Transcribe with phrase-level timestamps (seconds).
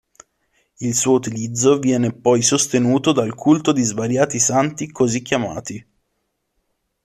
[0.79, 5.85] Il suo utilizzo viene poi sostenuto dal culto di svariati santi così chiamati.